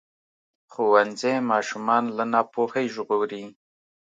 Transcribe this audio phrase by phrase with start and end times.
[0.71, 3.43] ښوونځی ماشومان له ناپوهۍ ژغوري.